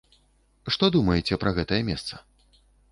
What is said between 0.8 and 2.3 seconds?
думаеце пра гэтае месца?